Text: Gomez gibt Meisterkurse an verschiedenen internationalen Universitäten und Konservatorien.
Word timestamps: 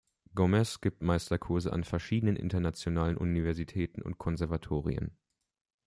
Gomez 0.33 0.81
gibt 0.81 1.03
Meisterkurse 1.03 1.71
an 1.71 1.83
verschiedenen 1.83 2.35
internationalen 2.35 3.17
Universitäten 3.17 4.01
und 4.01 4.17
Konservatorien. 4.17 5.15